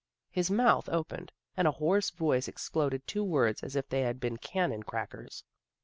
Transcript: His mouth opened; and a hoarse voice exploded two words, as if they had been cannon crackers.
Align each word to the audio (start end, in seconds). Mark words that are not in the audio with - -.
His 0.31 0.49
mouth 0.49 0.89
opened; 0.89 1.31
and 1.55 1.67
a 1.67 1.73
hoarse 1.73 2.09
voice 2.09 2.47
exploded 2.47 3.05
two 3.05 3.23
words, 3.23 3.61
as 3.61 3.75
if 3.75 3.87
they 3.89 4.01
had 4.01 4.19
been 4.19 4.37
cannon 4.37 4.81
crackers. 4.81 5.43